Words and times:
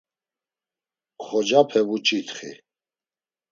Xocape 1.25 1.79
vuç̌itxi. 1.87 2.51